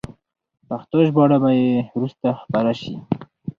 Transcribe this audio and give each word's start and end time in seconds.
پښتو 0.69 0.97
ژباړه 1.07 1.37
به 1.43 1.49
یې 1.59 1.71
وروسته 1.97 2.27
خپره 2.41 2.71
شي. 2.81 2.93